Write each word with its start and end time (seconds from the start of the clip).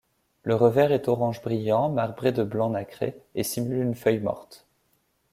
Le 0.41 0.55
revers 0.55 0.91
est 0.91 1.07
orange 1.07 1.43
brillant 1.43 1.91
marbré 1.91 2.31
de 2.31 2.41
blanc 2.43 2.71
nacré 2.71 3.21
et 3.35 3.43
simule 3.43 3.83
une 3.83 3.93
feuille 3.93 4.19
morte. 4.19 4.65